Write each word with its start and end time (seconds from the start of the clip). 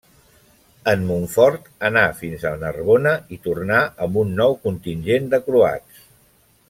En 0.93 1.03
Montfort 1.09 1.67
anà 1.89 2.03
fins 2.21 2.45
a 2.51 2.55
Narbona 2.63 3.13
i 3.37 3.39
tornà 3.49 3.83
amb 4.07 4.19
un 4.23 4.33
nou 4.41 4.57
contingent 4.65 5.29
de 5.35 5.43
croats. 5.51 6.03